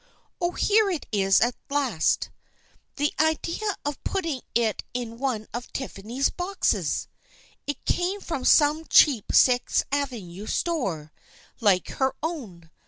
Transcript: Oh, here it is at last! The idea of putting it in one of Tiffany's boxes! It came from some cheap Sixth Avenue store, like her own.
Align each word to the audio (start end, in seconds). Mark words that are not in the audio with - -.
Oh, 0.41 0.53
here 0.53 0.89
it 0.89 1.05
is 1.11 1.39
at 1.41 1.53
last! 1.69 2.31
The 2.95 3.13
idea 3.19 3.75
of 3.85 4.03
putting 4.03 4.41
it 4.55 4.83
in 4.95 5.19
one 5.19 5.45
of 5.53 5.71
Tiffany's 5.73 6.31
boxes! 6.31 7.07
It 7.67 7.85
came 7.85 8.19
from 8.19 8.43
some 8.43 8.85
cheap 8.85 9.25
Sixth 9.31 9.83
Avenue 9.91 10.47
store, 10.47 11.11
like 11.61 11.89
her 11.89 12.15
own. 12.23 12.71